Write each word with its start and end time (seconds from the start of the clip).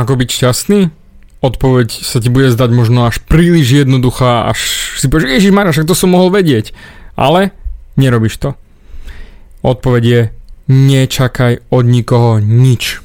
Ako 0.00 0.16
byť 0.16 0.28
šťastný? 0.32 0.80
Odpoveď 1.44 1.92
sa 1.92 2.24
ti 2.24 2.32
bude 2.32 2.48
zdať 2.48 2.72
možno 2.72 3.04
až 3.04 3.20
príliš 3.20 3.84
jednoduchá, 3.84 4.48
až 4.48 4.60
si 4.96 5.12
povieš, 5.12 5.40
Ježiš 5.40 5.52
Mara, 5.52 5.76
však 5.76 5.84
to 5.84 5.92
som 5.92 6.16
mohol 6.16 6.32
vedieť. 6.32 6.72
Ale 7.20 7.52
nerobíš 8.00 8.40
to. 8.40 8.56
Odpoveď 9.60 10.02
je, 10.04 10.20
nečakaj 10.72 11.68
od 11.68 11.84
nikoho 11.84 12.40
nič. 12.40 13.04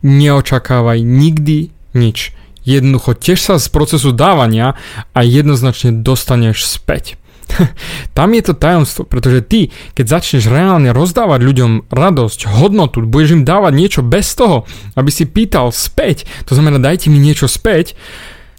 Neočakávaj 0.00 1.04
nikdy 1.04 1.68
nič. 1.92 2.32
Jednoducho 2.64 3.12
tiež 3.12 3.36
sa 3.36 3.54
z 3.60 3.68
procesu 3.68 4.16
dávania 4.16 4.72
a 5.12 5.20
jednoznačne 5.20 6.00
dostaneš 6.00 6.64
späť. 6.64 7.20
Tam 8.16 8.28
je 8.34 8.42
to 8.42 8.54
tajomstvo, 8.56 9.04
pretože 9.04 9.44
ty, 9.46 9.72
keď 9.96 10.20
začneš 10.20 10.48
reálne 10.48 10.90
rozdávať 10.90 11.40
ľuďom 11.42 11.72
radosť, 11.92 12.48
hodnotu, 12.48 13.04
budeš 13.04 13.40
im 13.40 13.44
dávať 13.46 13.72
niečo 13.74 14.00
bez 14.04 14.32
toho, 14.34 14.68
aby 14.94 15.10
si 15.10 15.24
pýtal 15.28 15.70
späť, 15.72 16.28
to 16.48 16.56
znamená 16.56 16.80
dajte 16.80 17.08
mi 17.08 17.20
niečo 17.20 17.46
späť, 17.48 17.94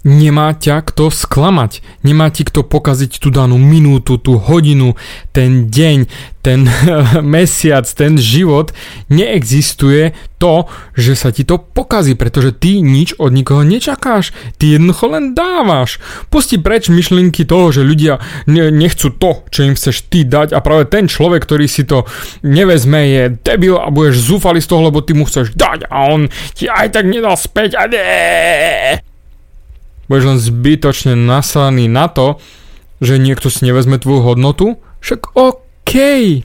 nemá 0.04 0.52
ťa 0.52 0.84
kto 0.92 1.08
sklamať, 1.08 1.80
nemá 2.04 2.28
ti 2.28 2.44
kto 2.44 2.62
pokaziť 2.62 3.18
tú 3.18 3.32
danú 3.32 3.56
minútu, 3.56 4.20
tú 4.20 4.36
hodinu, 4.36 4.94
ten 5.32 5.72
deň, 5.72 5.98
ten 6.44 6.68
mesiac, 7.34 7.88
ten 7.88 8.20
život. 8.20 8.76
Neexistuje 9.08 10.12
to, 10.36 10.68
že 10.92 11.16
sa 11.16 11.32
ti 11.32 11.48
to 11.48 11.56
pokazí, 11.56 12.12
pretože 12.12 12.52
ty 12.52 12.84
nič 12.84 13.16
od 13.16 13.32
nikoho 13.32 13.64
nečakáš. 13.64 14.36
Ty 14.60 14.76
jednoducho 14.76 15.08
len 15.08 15.32
dávaš. 15.32 15.96
Pusti 16.28 16.60
preč 16.60 16.92
myšlienky 16.92 17.48
toho, 17.48 17.72
že 17.72 17.80
ľudia 17.80 18.20
nechcú 18.52 19.08
to, 19.16 19.48
čo 19.48 19.64
im 19.64 19.72
chceš 19.72 20.04
ty 20.12 20.28
dať 20.28 20.52
a 20.52 20.60
práve 20.60 20.84
ten 20.84 21.08
človek, 21.08 21.48
ktorý 21.48 21.64
si 21.64 21.88
to 21.88 22.04
nevezme, 22.44 23.00
je 23.08 23.22
debil 23.40 23.80
a 23.80 23.88
budeš 23.88 24.28
zúfali 24.28 24.60
z 24.60 24.68
toho, 24.68 24.92
lebo 24.92 25.00
ty 25.00 25.16
mu 25.16 25.24
chceš 25.24 25.56
dať 25.56 25.88
a 25.88 26.12
on 26.12 26.28
ti 26.52 26.68
aj 26.68 26.92
tak 26.92 27.08
nedal 27.08 27.40
späť 27.40 27.80
a 27.80 27.88
nie 27.88 29.13
budeš 30.08 30.24
len 30.24 30.38
zbytočne 30.40 31.12
naslaný 31.16 31.88
na 31.88 32.10
to, 32.10 32.40
že 33.02 33.20
niekto 33.20 33.50
si 33.52 33.66
nevezme 33.66 34.00
tvoju 34.00 34.34
hodnotu, 34.34 34.66
však 35.04 35.36
OK, 35.36 35.92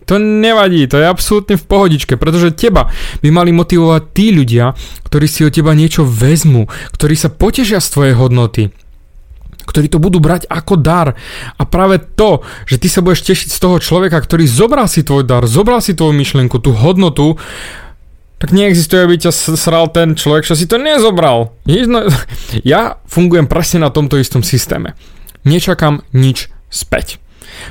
to 0.04 0.16
nevadí, 0.20 0.84
to 0.90 1.00
je 1.00 1.08
absolútne 1.08 1.56
v 1.56 1.68
pohodičke, 1.68 2.20
pretože 2.20 2.52
teba 2.56 2.92
by 3.24 3.30
mali 3.32 3.56
motivovať 3.56 4.02
tí 4.12 4.36
ľudia, 4.36 4.76
ktorí 5.08 5.26
si 5.30 5.48
od 5.48 5.56
teba 5.56 5.72
niečo 5.72 6.04
vezmú, 6.04 6.68
ktorí 6.92 7.16
sa 7.16 7.32
potešia 7.32 7.80
z 7.80 7.92
tvojej 7.92 8.16
hodnoty 8.18 8.64
ktorí 9.70 9.86
to 9.86 10.02
budú 10.02 10.18
brať 10.18 10.50
ako 10.50 10.82
dar. 10.82 11.14
A 11.62 11.64
práve 11.70 12.02
to, 12.02 12.42
že 12.66 12.82
ty 12.82 12.90
sa 12.90 13.06
budeš 13.06 13.30
tešiť 13.30 13.54
z 13.54 13.60
toho 13.62 13.78
človeka, 13.78 14.18
ktorý 14.18 14.50
zobral 14.50 14.90
si 14.90 15.06
tvoj 15.06 15.30
dar, 15.30 15.46
zobral 15.46 15.78
si 15.78 15.94
tvoju 15.94 16.10
myšlienku, 16.18 16.58
tú 16.58 16.73
hodnotu, 16.73 17.38
tak 18.40 18.56
neexistuje, 18.56 19.04
aby 19.04 19.16
ťa 19.20 19.32
sral 19.36 19.92
ten 19.92 20.16
človek, 20.16 20.48
čo 20.48 20.56
si 20.56 20.66
to 20.66 20.80
nezobral. 20.80 21.54
Ja 22.66 22.98
fungujem 23.06 23.45
presne 23.45 23.86
na 23.86 23.94
tomto 23.94 24.18
istom 24.18 24.42
systéme. 24.42 24.95
Nečakám 25.44 26.02
nič 26.16 26.50
späť. 26.72 27.20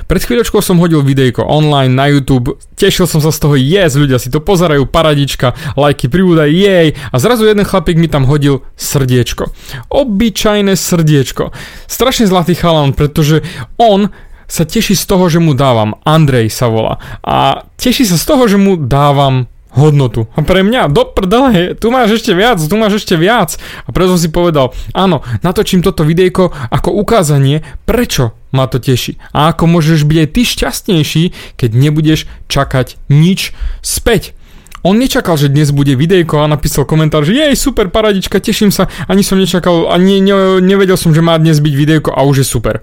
Pred 0.05 0.21
chvíľočkou 0.21 0.61
som 0.61 0.77
hodil 0.77 1.01
videjko 1.01 1.41
online 1.41 1.93
na 1.93 2.11
YouTube, 2.11 2.59
tešil 2.77 3.09
som 3.09 3.23
sa 3.23 3.33
z 3.33 3.39
toho, 3.41 3.55
yes, 3.57 3.97
ľudia 3.97 4.21
si 4.21 4.29
to 4.29 4.43
pozerajú, 4.43 4.85
paradička, 4.85 5.55
lajky 5.73 6.11
pribúdaj, 6.11 6.51
jej, 6.51 6.87
a 6.93 7.15
zrazu 7.17 7.49
jeden 7.49 7.65
chlapík 7.65 7.97
mi 7.97 8.11
tam 8.11 8.29
hodil 8.29 8.61
srdiečko. 8.77 9.49
Obyčajné 9.89 10.77
srdiečko. 10.77 11.55
Strašne 11.89 12.29
zlatý 12.29 12.53
chalán, 12.53 12.93
pretože 12.93 13.41
on 13.81 14.13
sa 14.49 14.65
teší 14.65 14.97
z 14.97 15.05
toho, 15.05 15.29
že 15.29 15.37
mu 15.37 15.53
dávam, 15.53 15.97
Andrej 16.05 16.49
sa 16.49 16.69
volá, 16.69 16.97
a 17.21 17.69
teší 17.77 18.05
sa 18.05 18.17
z 18.17 18.25
toho, 18.25 18.43
že 18.49 18.57
mu 18.57 18.77
dávam 18.77 19.45
hodnotu. 19.73 20.25
A 20.33 20.41
pre 20.41 20.65
mňa, 20.65 20.89
do 20.89 21.05
prdele, 21.05 21.77
tu 21.77 21.93
máš 21.93 22.21
ešte 22.21 22.33
viac, 22.33 22.57
tu 22.57 22.75
máš 22.75 23.05
ešte 23.05 23.13
viac. 23.13 23.55
A 23.85 23.89
preto 23.93 24.17
som 24.17 24.21
si 24.21 24.29
povedal, 24.33 24.73
áno, 24.97 25.21
natočím 25.45 25.85
toto 25.85 26.01
videjko 26.01 26.49
ako 26.73 26.89
ukázanie, 26.97 27.61
prečo 27.85 28.33
ma 28.49 28.65
to 28.65 28.81
teší. 28.81 29.21
A 29.29 29.53
ako 29.53 29.69
môžeš 29.69 30.09
byť 30.09 30.17
aj 30.17 30.29
ty 30.33 30.41
šťastnejší, 30.41 31.23
keď 31.53 31.69
nebudeš 31.77 32.25
čakať 32.49 32.97
nič 33.13 33.53
späť. 33.85 34.33
On 34.81 34.95
nečakal, 34.95 35.35
že 35.35 35.51
dnes 35.51 35.75
bude 35.75 35.91
videjko 35.91 36.39
a 36.39 36.47
napísal 36.47 36.87
komentár, 36.87 37.27
že 37.27 37.35
jej 37.35 37.55
super 37.59 37.91
paradička, 37.91 38.39
teším 38.39 38.71
sa, 38.71 38.87
ani 39.11 39.27
som 39.27 39.35
nečakal, 39.35 39.91
ani 39.91 40.23
ne, 40.23 40.63
nevedel 40.63 40.95
som, 40.95 41.11
že 41.11 41.19
má 41.19 41.35
dnes 41.35 41.59
byť 41.59 41.73
videjko 41.75 42.09
a 42.15 42.23
už 42.23 42.41
je 42.41 42.47
super. 42.47 42.79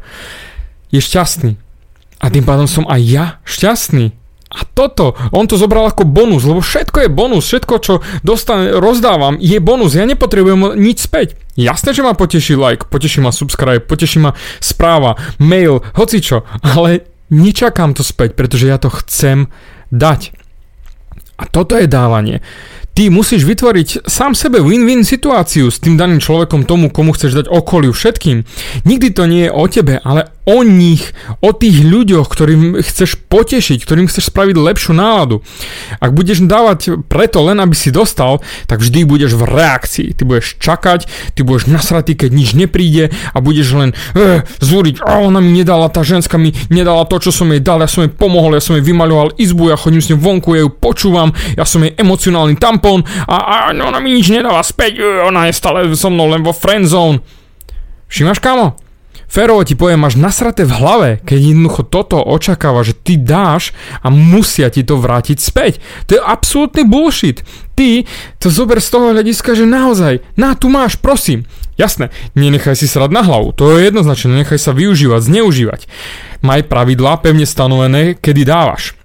Je 0.93 1.01
šťastný. 1.01 1.57
A 2.21 2.29
tým 2.29 2.45
pádom 2.45 2.69
som 2.69 2.85
aj 2.85 3.01
ja 3.01 3.27
šťastný. 3.49 4.13
A 4.57 4.65
toto, 4.65 5.13
on 5.37 5.45
to 5.45 5.61
zobral 5.61 5.85
ako 5.85 6.09
bonus, 6.09 6.49
lebo 6.49 6.65
všetko 6.65 7.05
je 7.05 7.11
bonus, 7.13 7.45
všetko, 7.45 7.75
čo 7.85 7.95
dostane, 8.25 8.73
rozdávam, 8.73 9.37
je 9.37 9.61
bonus, 9.61 9.93
ja 9.93 10.09
nepotrebujem 10.09 10.81
nič 10.81 11.05
späť. 11.05 11.37
Jasné, 11.61 11.93
že 11.93 12.01
ma 12.01 12.17
poteší 12.17 12.57
like, 12.57 12.89
poteší 12.89 13.21
ma 13.21 13.33
subscribe, 13.33 13.85
poteší 13.85 14.25
ma 14.25 14.33
správa, 14.65 15.17
mail, 15.37 15.85
hocičo, 15.93 16.49
ale 16.65 17.05
nečakám 17.29 17.93
to 17.93 18.01
späť, 18.01 18.33
pretože 18.33 18.69
ja 18.69 18.81
to 18.81 18.89
chcem 18.89 19.53
dať. 19.93 20.33
A 21.37 21.45
toto 21.45 21.77
je 21.77 21.85
dávanie. 21.85 22.41
Ty 22.97 23.13
musíš 23.13 23.45
vytvoriť 23.45 24.09
sám 24.09 24.33
sebe 24.33 24.65
win-win 24.65 25.05
situáciu 25.05 25.69
s 25.69 25.85
tým 25.85 26.01
daným 26.01 26.17
človekom 26.17 26.65
tomu, 26.65 26.89
komu 26.89 27.13
chceš 27.13 27.45
dať 27.45 27.47
okoliu 27.53 27.93
všetkým. 27.93 28.49
Nikdy 28.89 29.09
to 29.13 29.29
nie 29.29 29.45
je 29.45 29.53
o 29.53 29.69
tebe, 29.69 30.01
ale 30.01 30.33
o 30.47 30.63
nich, 30.63 31.11
o 31.43 31.51
tých 31.51 31.83
ľuďoch, 31.83 32.31
ktorým 32.31 32.79
chceš 32.79 33.19
potešiť, 33.19 33.83
ktorým 33.83 34.07
chceš 34.07 34.31
spraviť 34.31 34.55
lepšiu 34.55 34.95
náladu. 34.95 35.43
Ak 35.99 36.15
budeš 36.15 36.47
dávať 36.47 37.03
preto 37.11 37.43
len, 37.43 37.59
aby 37.59 37.75
si 37.75 37.91
dostal, 37.91 38.39
tak 38.71 38.79
vždy 38.79 39.03
budeš 39.03 39.35
v 39.35 39.43
reakcii. 39.43 40.15
Ty 40.15 40.23
budeš 40.23 40.55
čakať, 40.63 41.01
ty 41.35 41.43
budeš 41.43 41.67
nasratý, 41.67 42.15
keď 42.15 42.31
nič 42.31 42.55
nepríde 42.55 43.11
a 43.11 43.39
budeš 43.43 43.75
len 43.75 43.91
eh, 44.15 44.47
zúriť, 44.63 45.03
a 45.03 45.19
ona 45.19 45.43
mi 45.43 45.51
nedala, 45.51 45.91
tá 45.91 46.07
ženská 46.07 46.39
mi 46.39 46.55
nedala 46.71 47.03
to, 47.11 47.19
čo 47.19 47.35
som 47.35 47.51
jej 47.51 47.59
dal, 47.59 47.83
ja 47.83 47.91
som 47.91 48.07
jej 48.07 48.13
pomohol, 48.15 48.55
ja 48.55 48.63
som 48.63 48.79
jej 48.79 48.87
vymaľoval 48.87 49.35
izbu, 49.43 49.75
ja 49.75 49.77
chodím 49.77 49.99
s 49.99 50.15
ňou 50.15 50.23
vonku, 50.23 50.55
ja 50.55 50.63
ju 50.63 50.71
počúvam, 50.71 51.35
ja 51.59 51.67
som 51.67 51.83
jej 51.83 51.91
emocionálny 51.99 52.55
tampón 52.87 53.03
a, 53.27 53.37
a 53.37 53.75
ona 53.75 53.99
mi 53.99 54.15
nič 54.15 54.31
nedala 54.31 54.63
späť, 54.63 55.03
eh, 55.03 55.27
ona 55.27 55.51
je 55.51 55.59
stále 55.59 55.91
so 55.99 56.11
mnou 56.11 56.31
len 56.31 56.47
vo 56.47 56.55
friendzone. 56.55 57.21
Všimáš, 58.07 58.39
kamo? 58.39 58.79
Férovo 59.27 59.67
ti 59.67 59.75
poviem, 59.75 60.07
máš 60.07 60.15
nasraté 60.15 60.63
v 60.63 60.79
hlave, 60.79 61.11
keď 61.27 61.51
jednoducho 61.51 61.83
toto 61.91 62.23
očakáva, 62.23 62.87
že 62.87 62.95
ty 62.95 63.19
dáš 63.19 63.75
a 63.99 64.07
musia 64.07 64.71
ti 64.71 64.87
to 64.87 65.03
vrátiť 65.03 65.43
späť. 65.43 65.83
To 66.07 66.15
je 66.15 66.23
absolútny 66.23 66.87
bullshit. 66.87 67.43
Ty 67.75 68.07
to 68.39 68.55
zober 68.55 68.79
z 68.79 68.87
toho 68.87 69.11
hľadiska, 69.11 69.59
že 69.59 69.67
naozaj, 69.67 70.23
na 70.39 70.55
tu 70.55 70.71
máš, 70.71 70.95
prosím. 70.95 71.43
Jasné, 71.75 72.15
nenechaj 72.39 72.79
si 72.79 72.87
srať 72.87 73.11
na 73.11 73.27
hlavu, 73.27 73.51
to 73.53 73.77
je 73.77 73.91
jednoznačné, 73.91 74.41
nenechaj 74.41 74.63
sa 74.63 74.73
využívať, 74.73 75.21
zneužívať. 75.27 75.81
Maj 76.47 76.71
pravidlá 76.71 77.19
pevne 77.19 77.45
stanovené, 77.45 78.17
kedy 78.17 78.47
dávaš. 78.47 78.96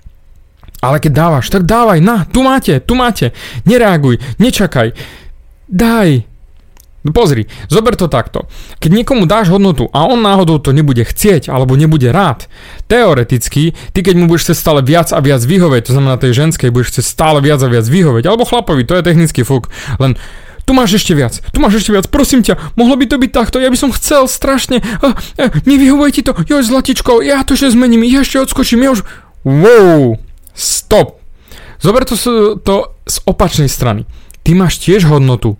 Ale 0.81 0.97
keď 0.97 1.11
dávaš, 1.13 1.53
tak 1.53 1.69
dávaj, 1.69 2.01
na, 2.01 2.25
tu 2.25 2.41
máte, 2.41 2.81
tu 2.81 2.97
máte. 2.97 3.37
Nereaguj, 3.69 4.17
nečakaj. 4.41 4.97
Daj, 5.69 6.25
pozri, 7.09 7.49
zober 7.65 7.97
to 7.97 8.05
takto. 8.05 8.45
Keď 8.77 9.01
niekomu 9.01 9.25
dáš 9.25 9.49
hodnotu 9.49 9.89
a 9.89 10.05
on 10.05 10.21
náhodou 10.21 10.61
to 10.61 10.69
nebude 10.69 11.01
chcieť 11.01 11.49
alebo 11.49 11.73
nebude 11.73 12.05
rád, 12.13 12.45
teoreticky, 12.85 13.73
ty 13.73 13.99
keď 14.05 14.13
mu 14.21 14.29
budeš 14.29 14.53
chcieť 14.53 14.57
stále 14.57 14.81
viac 14.85 15.09
a 15.09 15.17
viac 15.17 15.41
vyhovieť, 15.41 15.89
to 15.89 15.93
znamená 15.97 16.21
tej 16.21 16.37
ženskej 16.37 16.69
budeš 16.69 16.97
chcieť 16.97 17.05
stále 17.05 17.41
viac 17.41 17.57
a 17.65 17.69
viac 17.69 17.89
vyhovieť, 17.89 18.29
alebo 18.29 18.45
chlapovi, 18.45 18.85
to 18.85 18.93
je 18.93 19.05
technický 19.05 19.41
fuk, 19.41 19.73
len 19.97 20.13
tu 20.61 20.77
máš 20.77 21.01
ešte 21.01 21.17
viac, 21.17 21.41
tu 21.49 21.57
máš 21.57 21.81
ešte 21.81 21.89
viac, 21.97 22.05
prosím 22.13 22.45
ťa, 22.45 22.77
mohlo 22.77 22.93
by 22.93 23.09
to 23.09 23.17
byť 23.17 23.31
takto, 23.33 23.57
ja 23.57 23.73
by 23.73 23.77
som 23.81 23.89
chcel 23.89 24.29
strašne, 24.29 24.85
uh, 25.01 25.17
uh, 25.17 25.49
nevyhovuje 25.65 26.09
ti 26.13 26.21
to, 26.21 26.37
joj 26.45 26.61
zlatičko, 26.61 27.25
ja 27.25 27.41
to 27.41 27.57
ešte 27.57 27.73
zmením, 27.73 28.05
ja 28.05 28.21
ešte 28.21 28.45
odskočím, 28.45 28.85
ja 28.85 28.93
už... 28.93 29.01
Wow, 29.41 30.21
stop. 30.53 31.21
Zober 31.81 32.05
to, 32.05 32.15
to 32.61 32.75
z 33.09 33.17
opačnej 33.25 33.69
strany. 33.69 34.05
Ty 34.45 34.53
máš 34.53 34.77
tiež 34.77 35.09
hodnotu. 35.09 35.57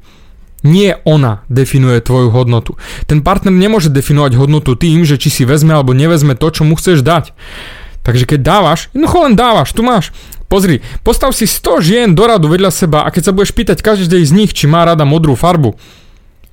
Nie 0.62 1.02
ona 1.10 1.42
definuje 1.50 1.98
tvoju 2.06 2.30
hodnotu. 2.30 2.78
Ten 3.10 3.26
partner 3.26 3.50
nemôže 3.50 3.90
definovať 3.90 4.38
hodnotu 4.38 4.78
tým, 4.78 5.02
že 5.02 5.18
či 5.18 5.34
si 5.34 5.44
vezme 5.46 5.74
alebo 5.74 5.98
nevezme 5.98 6.38
to, 6.38 6.54
čo 6.54 6.62
mu 6.62 6.78
chceš 6.78 7.02
dať. 7.02 7.34
Takže 8.06 8.30
keď 8.30 8.40
dávaš, 8.42 8.94
jednoducho 8.94 9.18
len 9.26 9.34
dávaš, 9.34 9.74
tu 9.74 9.82
máš. 9.82 10.14
Pozri, 10.46 10.86
postav 11.02 11.34
si 11.34 11.50
100 11.50 11.82
žien 11.82 12.10
do 12.14 12.28
radu 12.30 12.52
vedľa 12.52 12.70
seba 12.70 13.00
a 13.08 13.10
keď 13.10 13.30
sa 13.30 13.34
budeš 13.34 13.56
pýtať 13.58 13.82
každej 13.82 14.22
z 14.22 14.32
nich, 14.36 14.52
či 14.54 14.70
má 14.70 14.86
rada 14.86 15.08
modrú 15.08 15.34
farbu, 15.34 15.80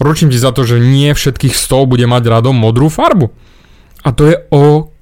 ručím 0.00 0.32
ti 0.32 0.38
za 0.38 0.54
to, 0.54 0.64
že 0.64 0.80
nie 0.80 1.12
všetkých 1.12 1.52
100 1.52 1.90
bude 1.90 2.06
mať 2.06 2.22
radom 2.30 2.56
modrú 2.56 2.88
farbu. 2.88 3.34
A 4.06 4.08
to 4.14 4.30
je 4.30 4.36
OK. 4.48 4.97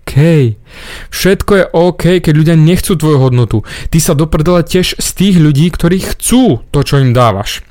Všetko 1.11 1.53
je 1.59 1.65
OK, 1.75 2.05
keď 2.23 2.33
ľudia 2.33 2.57
nechcú 2.57 2.95
tvoju 2.95 3.19
hodnotu. 3.19 3.67
Ty 3.91 3.99
sa 3.99 4.15
doprdele 4.15 4.63
tiež 4.63 4.97
z 4.97 5.09
tých 5.13 5.37
ľudí, 5.37 5.69
ktorí 5.69 6.01
chcú 6.15 6.63
to, 6.71 6.79
čo 6.87 7.03
im 7.03 7.11
dávaš. 7.11 7.67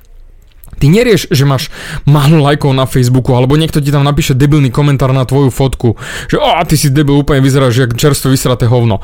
Ty 0.76 0.92
nerieš, 0.92 1.32
že 1.32 1.48
máš 1.48 1.72
málo 2.04 2.44
lajkov 2.44 2.76
na 2.76 2.84
Facebooku, 2.84 3.32
alebo 3.32 3.56
niekto 3.56 3.80
ti 3.80 3.96
tam 3.96 4.04
napíše 4.04 4.36
debilný 4.36 4.68
komentár 4.68 5.16
na 5.16 5.24
tvoju 5.24 5.48
fotku, 5.48 5.96
že 6.28 6.36
o, 6.36 6.52
ty 6.68 6.76
si 6.76 6.92
debil, 6.92 7.16
úplne 7.16 7.40
vyzeráš, 7.40 7.88
jak 7.88 7.96
čerstvo 7.96 8.28
vysraté 8.28 8.68
hovno. 8.68 9.00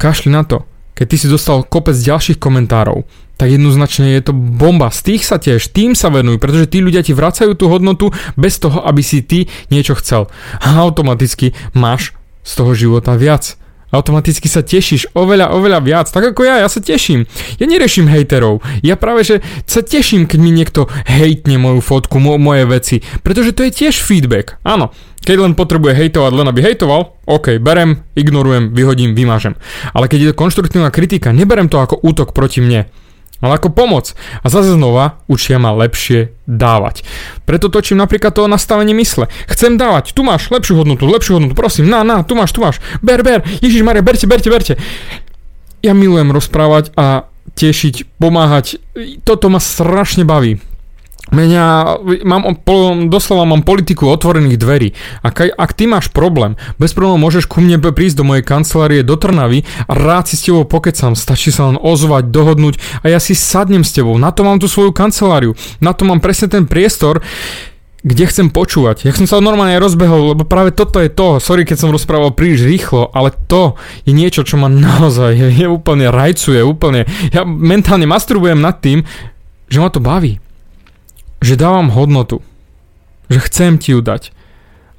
Kašli 0.00 0.32
na 0.32 0.48
to. 0.48 0.64
Keď 0.96 1.06
ty 1.08 1.16
si 1.20 1.28
dostal 1.28 1.64
kopec 1.64 1.96
ďalších 1.96 2.40
komentárov, 2.40 3.04
tak 3.36 3.48
jednoznačne 3.52 4.12
je 4.16 4.22
to 4.24 4.32
bomba. 4.32 4.92
Z 4.92 5.12
tých 5.12 5.22
sa 5.28 5.36
tiež, 5.40 5.72
tým 5.72 5.96
sa 5.96 6.12
venuj, 6.12 6.40
pretože 6.40 6.68
tí 6.68 6.80
ľudia 6.80 7.04
ti 7.04 7.16
vracajú 7.16 7.52
tú 7.56 7.68
hodnotu 7.68 8.12
bez 8.36 8.60
toho, 8.60 8.84
aby 8.84 9.00
si 9.04 9.24
ty 9.24 9.48
niečo 9.72 9.96
chcel. 9.98 10.28
A 10.60 10.80
automaticky 10.84 11.56
máš 11.72 12.16
z 12.42 12.52
toho 12.58 12.74
života 12.74 13.14
viac 13.16 13.62
automaticky 13.92 14.48
sa 14.48 14.64
tešíš 14.64 15.12
oveľa, 15.12 15.52
oveľa 15.52 15.78
viac. 15.84 16.08
Tak 16.08 16.32
ako 16.32 16.48
ja, 16.48 16.64
ja 16.64 16.68
sa 16.72 16.80
teším. 16.80 17.28
Ja 17.60 17.68
neriešim 17.68 18.08
hejterov. 18.08 18.64
Ja 18.80 18.96
práve, 18.96 19.22
že 19.22 19.44
sa 19.68 19.84
teším, 19.84 20.24
keď 20.24 20.38
mi 20.40 20.50
niekto 20.50 20.88
hejtne 21.04 21.60
moju 21.60 21.84
fotku, 21.84 22.16
mo- 22.16 22.40
moje 22.40 22.64
veci. 22.66 22.96
Pretože 23.20 23.52
to 23.52 23.68
je 23.68 23.70
tiež 23.70 24.00
feedback. 24.00 24.56
Áno, 24.64 24.90
keď 25.22 25.46
len 25.46 25.52
potrebuje 25.54 25.94
hejtovať, 25.94 26.32
len 26.32 26.48
aby 26.48 26.60
hejtoval, 26.64 27.20
OK, 27.28 27.60
berem, 27.60 28.02
ignorujem, 28.16 28.72
vyhodím, 28.72 29.12
vymážem. 29.12 29.54
Ale 29.92 30.08
keď 30.08 30.18
je 30.18 30.28
to 30.32 30.40
konštruktívna 30.40 30.90
kritika, 30.90 31.30
neberem 31.30 31.68
to 31.68 31.78
ako 31.78 32.00
útok 32.00 32.32
proti 32.32 32.64
mne 32.64 32.88
ale 33.42 33.58
ako 33.58 33.74
pomoc. 33.74 34.14
A 34.40 34.46
zase 34.46 34.78
znova 34.78 35.20
učia 35.26 35.58
ma 35.58 35.74
lepšie 35.74 36.32
dávať. 36.46 37.02
Preto 37.42 37.68
točím 37.68 37.98
napríklad 37.98 38.32
to 38.32 38.46
nastavenie 38.46 38.94
mysle. 38.96 39.26
Chcem 39.50 39.74
dávať, 39.74 40.14
tu 40.14 40.22
máš 40.22 40.48
lepšiu 40.48 40.78
hodnotu, 40.78 41.04
lepšiu 41.10 41.42
hodnotu, 41.42 41.58
prosím, 41.58 41.90
na, 41.90 42.06
na, 42.06 42.22
tu 42.22 42.38
máš, 42.38 42.54
tu 42.54 42.62
máš, 42.62 42.78
ber, 43.02 43.26
ber, 43.26 43.42
Ježiš 43.60 43.82
Maria, 43.82 44.00
berte, 44.00 44.30
berte, 44.30 44.48
berte. 44.48 44.74
Ja 45.82 45.92
milujem 45.98 46.30
rozprávať 46.30 46.94
a 46.94 47.26
tešiť, 47.58 48.16
pomáhať. 48.22 48.78
Toto 49.26 49.50
ma 49.50 49.58
strašne 49.58 50.22
baví. 50.22 50.62
Mňa, 51.32 51.64
mám, 52.28 52.44
doslova 53.08 53.48
mám 53.48 53.64
politiku 53.64 54.12
otvorených 54.12 54.60
dverí. 54.60 54.88
Ak, 55.24 55.40
ak 55.40 55.72
ty 55.72 55.88
máš 55.88 56.12
problém, 56.12 56.60
bez 56.76 56.92
problémov 56.92 57.24
môžeš 57.24 57.48
ku 57.48 57.64
mne 57.64 57.80
prísť 57.80 58.20
do 58.20 58.28
mojej 58.28 58.44
kancelárie 58.44 59.00
do 59.00 59.16
Trnavy 59.16 59.64
a 59.88 59.92
rád 59.96 60.28
si 60.28 60.36
s 60.36 60.44
tebou 60.44 60.68
pokecam, 60.68 61.16
stačí 61.16 61.48
sa 61.48 61.72
len 61.72 61.80
ozvať, 61.80 62.28
dohodnúť 62.28 62.76
a 63.00 63.08
ja 63.08 63.16
si 63.16 63.32
sadnem 63.32 63.80
s 63.80 63.96
tebou. 63.96 64.20
Na 64.20 64.28
to 64.28 64.44
mám 64.44 64.60
tú 64.60 64.68
svoju 64.68 64.92
kanceláriu, 64.92 65.56
na 65.80 65.96
to 65.96 66.04
mám 66.04 66.20
presne 66.20 66.52
ten 66.52 66.68
priestor, 66.68 67.24
kde 68.04 68.28
chcem 68.28 68.52
počúvať. 68.52 69.08
Ja 69.08 69.16
som 69.16 69.24
sa 69.24 69.40
normálne 69.40 69.80
rozbehol, 69.80 70.36
lebo 70.36 70.44
práve 70.44 70.76
toto 70.76 71.00
je 71.00 71.08
to. 71.08 71.40
Sorry, 71.40 71.64
keď 71.64 71.86
som 71.86 71.94
rozprával 71.94 72.36
príliš 72.36 72.68
rýchlo, 72.68 73.08
ale 73.08 73.32
to 73.48 73.80
je 74.04 74.12
niečo, 74.12 74.44
čo 74.44 74.60
ma 74.60 74.68
naozaj 74.68 75.32
je, 75.32 75.48
je 75.64 75.66
úplne 75.70 76.12
rajcuje, 76.12 76.60
úplne. 76.60 77.08
Ja 77.32 77.48
mentálne 77.48 78.04
masturbujem 78.04 78.60
nad 78.60 78.84
tým, 78.84 79.06
že 79.72 79.80
ma 79.80 79.88
to 79.88 80.02
baví 80.02 80.42
že 81.42 81.58
dávam 81.58 81.90
hodnotu. 81.90 82.40
Že 83.28 83.38
chcem 83.50 83.72
ti 83.76 83.92
ju 83.92 84.00
dať. 84.00 84.30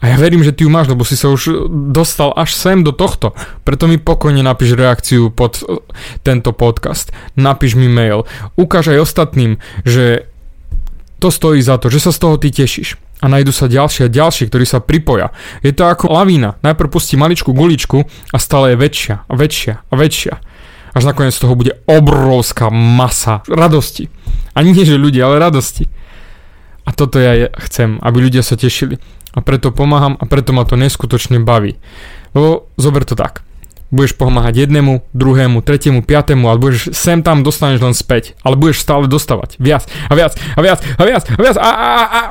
A 0.04 0.12
ja 0.12 0.20
verím, 0.20 0.44
že 0.44 0.52
ty 0.52 0.68
ju 0.68 0.70
máš, 0.70 0.92
lebo 0.92 1.08
si 1.08 1.16
sa 1.16 1.32
už 1.32 1.72
dostal 1.96 2.36
až 2.36 2.52
sem 2.60 2.84
do 2.84 2.92
tohto. 2.92 3.32
Preto 3.64 3.88
mi 3.88 3.96
pokojne 3.96 4.44
napíš 4.44 4.76
reakciu 4.76 5.32
pod 5.32 5.64
eh, 5.64 5.80
tento 6.28 6.52
podcast. 6.52 7.16
Napíš 7.40 7.80
mi 7.80 7.88
mail. 7.88 8.28
Ukáž 8.60 8.92
aj 8.92 9.00
ostatným, 9.00 9.64
že 9.88 10.28
to 11.24 11.32
stojí 11.32 11.64
za 11.64 11.80
to, 11.80 11.88
že 11.88 12.04
sa 12.04 12.12
z 12.12 12.20
toho 12.20 12.36
ty 12.36 12.52
tešíš. 12.52 13.00
A 13.24 13.32
nájdu 13.32 13.56
sa 13.56 13.72
ďalšie 13.72 14.12
a 14.12 14.12
ďalšie, 14.12 14.52
ktorí 14.52 14.68
sa 14.68 14.84
pripoja. 14.84 15.32
Je 15.64 15.72
to 15.72 15.88
ako 15.88 16.12
lavína. 16.12 16.60
Najprv 16.60 16.92
pustí 16.92 17.16
maličkú 17.16 17.56
guličku 17.56 18.04
a 18.36 18.38
stále 18.44 18.76
je 18.76 18.84
väčšia 18.84 19.16
a 19.24 19.32
väčšia 19.32 19.74
a 19.88 19.94
väčšia. 19.96 20.36
Až 20.92 21.04
nakoniec 21.08 21.32
z 21.32 21.48
toho 21.48 21.56
bude 21.56 21.80
obrovská 21.88 22.68
masa 22.68 23.40
radosti. 23.48 24.12
Ani 24.52 24.76
nie, 24.76 24.84
že 24.84 25.00
ľudia, 25.00 25.32
ale 25.32 25.40
radosti. 25.40 25.88
A 26.84 26.92
toto 26.92 27.20
ja 27.20 27.48
chcem, 27.68 28.00
aby 28.04 28.28
ľudia 28.28 28.44
sa 28.44 28.60
tešili. 28.60 29.00
A 29.34 29.42
preto 29.42 29.74
pomáham 29.74 30.20
a 30.20 30.24
preto 30.30 30.54
ma 30.54 30.68
to 30.68 30.78
neskutočne 30.78 31.42
baví. 31.42 31.80
Lebo 32.38 32.70
zober 32.78 33.08
to 33.08 33.18
tak. 33.18 33.42
Budeš 33.94 34.18
pomáhať 34.18 34.66
jednému, 34.66 35.06
druhému, 35.14 35.62
tretiemu, 35.62 36.02
piatému, 36.02 36.50
ale 36.50 36.58
budeš 36.58 36.94
sem 36.94 37.22
tam 37.22 37.42
dostaneš 37.42 37.82
len 37.82 37.96
späť. 37.98 38.38
Ale 38.46 38.58
budeš 38.58 38.82
stále 38.86 39.10
dostávať. 39.10 39.58
Viac 39.58 39.86
a 40.10 40.14
viac 40.14 40.34
a 40.38 40.60
viac 40.62 40.80
a 40.82 41.04
viac 41.06 41.24
a 41.30 41.40
viac 41.42 41.58
a, 41.58 41.62
a, 41.62 41.72
a, 41.74 42.04
a. 42.06 42.22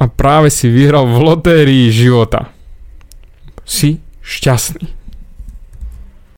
a 0.00 0.04
práve 0.08 0.52
si 0.52 0.68
vyhral 0.68 1.08
v 1.08 1.16
lotérii 1.20 1.88
života. 1.92 2.52
Si 3.64 4.00
šťastný. 4.24 4.99